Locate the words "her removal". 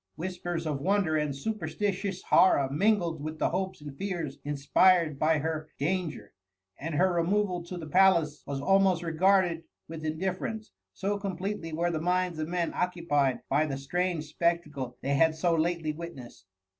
6.95-7.61